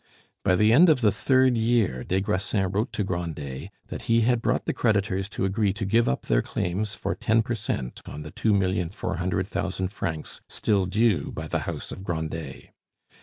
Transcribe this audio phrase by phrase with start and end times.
[0.43, 4.41] By the end of the third year des Grassins wrote to Grandet that he had
[4.41, 8.23] brought the creditors to agree to give up their claims for ten per cent on
[8.23, 12.71] the two million four hundred thousand francs still due by the house of Grandet.